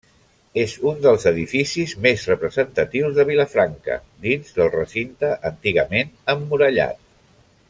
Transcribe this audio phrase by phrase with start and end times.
[0.59, 7.03] És un dels edificis més representatius de Vilafranca dins del recinte antigament emmurallat.